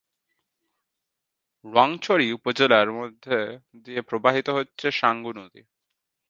রোয়াংছড়ি 1.65 2.25
উপজেলার 2.37 2.87
মধ্য 2.91 3.25
দিয়ে 3.83 4.01
প্রবাহিত 4.01 4.47
হচ্ছে 4.57 4.87
সাঙ্গু 4.99 5.31
নদী। 5.33 5.61